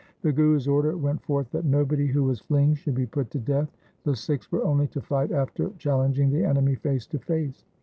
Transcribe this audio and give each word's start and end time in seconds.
The 0.23 0.31
Guru's 0.33 0.67
order 0.67 0.97
went 0.97 1.21
forth 1.21 1.51
that 1.51 1.63
nobody 1.63 2.07
who 2.07 2.23
was 2.23 2.39
fleeing 2.39 2.73
should 2.73 2.95
be 2.95 3.05
put 3.05 3.29
to 3.29 3.37
death. 3.39 3.71
The 4.03 4.15
Sikhs 4.15 4.51
were 4.51 4.63
only 4.65 4.87
to 4.87 4.99
fight 4.99 5.31
after 5.31 5.69
chal 5.77 5.99
lenging 5.99 6.31
the 6.31 6.43
enemy 6.43 6.73
face 6.73 7.05
to 7.05 7.19
face. 7.19 7.65